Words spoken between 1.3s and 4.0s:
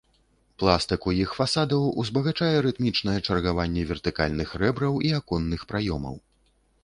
фасадаў узбагачае рытмічнае чаргаванне